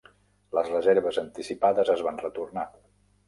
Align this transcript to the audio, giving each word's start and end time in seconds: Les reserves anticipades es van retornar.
Les 0.57 0.69
reserves 0.71 1.19
anticipades 1.23 1.93
es 1.97 2.03
van 2.09 2.19
retornar. 2.25 2.67